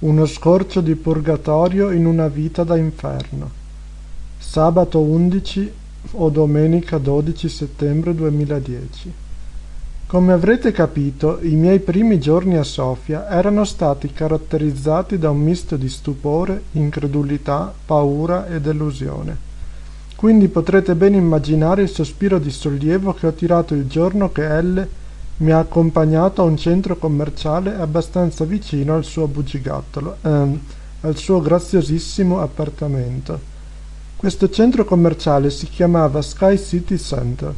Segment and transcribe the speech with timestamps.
[0.00, 3.50] Uno scorcio di purgatorio in una vita da inferno.
[4.38, 5.72] Sabato 11
[6.12, 9.12] o domenica 12 settembre 2010.
[10.06, 15.74] Come avrete capito, i miei primi giorni a Sofia erano stati caratterizzati da un misto
[15.74, 19.36] di stupore, incredulità, paura e delusione.
[20.14, 24.88] Quindi potrete ben immaginare il sospiro di sollievo che ho tirato il giorno che Elle
[25.38, 30.60] mi ha accompagnato a un centro commerciale abbastanza vicino al suo bugigattolo, ehm,
[31.02, 33.56] al suo graziosissimo appartamento.
[34.16, 37.54] Questo centro commerciale si chiamava Sky City Center.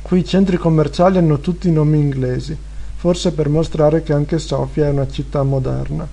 [0.00, 2.56] Qui i centri commerciali hanno tutti nomi inglesi,
[2.94, 6.06] forse per mostrare che anche Sofia è una città moderna.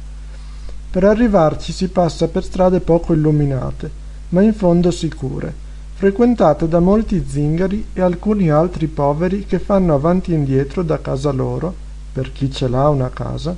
[0.90, 3.92] Per arrivarci si passa per strade poco illuminate,
[4.30, 5.62] ma in fondo sicure
[6.04, 11.32] frequentate da molti zingari e alcuni altri poveri che fanno avanti e indietro da casa
[11.32, 11.74] loro,
[12.12, 13.56] per chi ce l'ha una casa,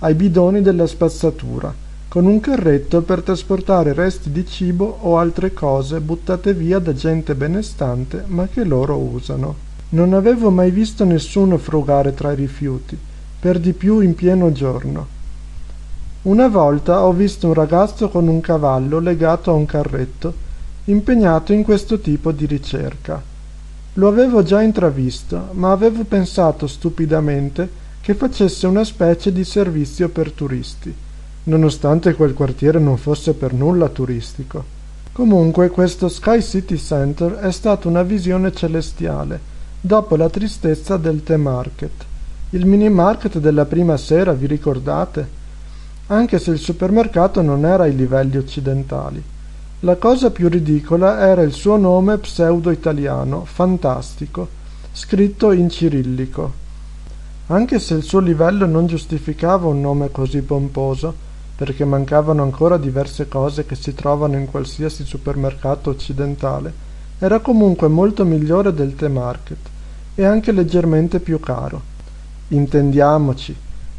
[0.00, 1.72] ai bidoni della spazzatura,
[2.06, 7.34] con un carretto per trasportare resti di cibo o altre cose buttate via da gente
[7.34, 9.54] benestante ma che loro usano.
[9.90, 12.98] Non avevo mai visto nessuno frugare tra i rifiuti,
[13.40, 15.06] per di più in pieno giorno.
[16.24, 20.48] Una volta ho visto un ragazzo con un cavallo legato a un carretto
[20.84, 23.22] impegnato in questo tipo di ricerca.
[23.94, 27.68] Lo avevo già intravisto, ma avevo pensato stupidamente
[28.00, 30.94] che facesse una specie di servizio per turisti,
[31.44, 34.78] nonostante quel quartiere non fosse per nulla turistico.
[35.12, 39.38] Comunque questo Sky City Center è stata una visione celestiale,
[39.80, 42.04] dopo la tristezza del The Market.
[42.50, 45.28] Il mini market della prima sera, vi ricordate?
[46.06, 49.22] Anche se il supermercato non era ai livelli occidentali.
[49.82, 54.46] La cosa più ridicola era il suo nome pseudo-italiano, fantastico,
[54.92, 56.52] scritto in cirillico.
[57.46, 61.14] Anche se il suo livello non giustificava un nome così pomposo,
[61.56, 66.70] perché mancavano ancora diverse cose che si trovano in qualsiasi supermercato occidentale,
[67.18, 69.58] era comunque molto migliore del The Market
[70.14, 71.80] e anche leggermente più caro.
[72.48, 73.56] Intendiamoci,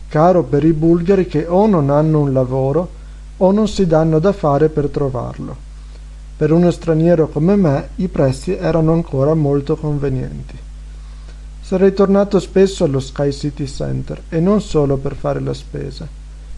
[0.08, 3.00] caro per i bulgari che o non hanno un lavoro
[3.38, 5.70] o non si danno da fare per trovarlo.
[6.41, 10.57] Per uno straniero come me i prezzi erano ancora molto convenienti.
[11.62, 16.07] Sarei tornato spesso allo Sky City Center e non solo per fare la spesa.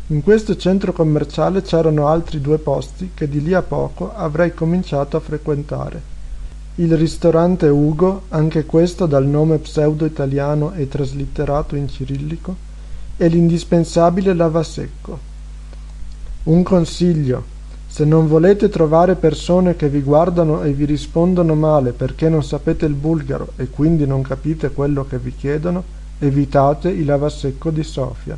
[0.08, 5.18] In questo centro commerciale c'erano altri due posti che di lì a poco avrei cominciato
[5.18, 6.02] a frequentare.
[6.76, 12.56] Il ristorante Ugo, anche questo dal nome pseudo-italiano e traslitterato in cirillico,
[13.18, 15.20] e l'indispensabile lavasecco.
[16.44, 17.52] Un consiglio,
[17.94, 22.88] se non volete trovare persone che vi guardano e vi rispondono male perché non sapete
[22.88, 25.84] il bulgaro e quindi non capite quello che vi chiedono,
[26.18, 28.36] evitate il lavasecco di Sofia.